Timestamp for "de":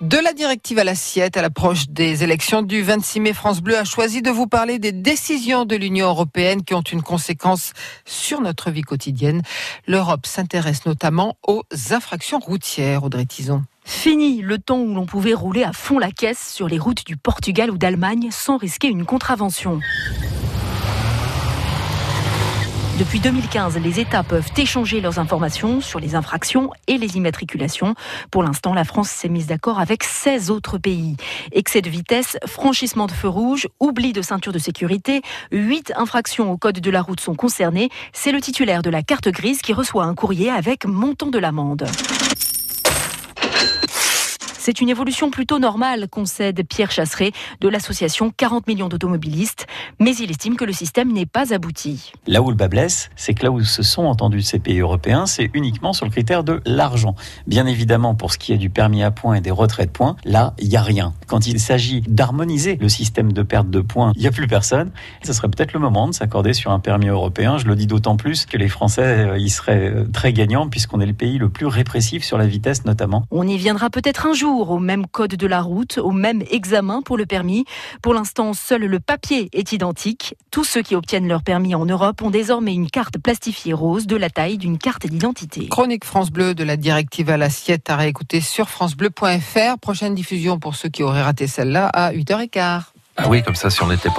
0.00-0.16, 4.22-4.30, 5.64-5.74, 31.80-31.88, 33.06-33.12, 34.12-34.20, 34.52-34.58, 36.80-36.90, 38.82-38.90, 41.28-41.38, 47.62-47.70, 56.44-56.60, 59.86-59.90, 63.32-63.42, 63.70-63.80, 66.08-66.12, 75.34-75.46, 84.06-84.16, 86.54-86.64